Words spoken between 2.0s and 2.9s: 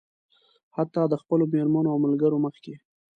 ملګرو مخکې.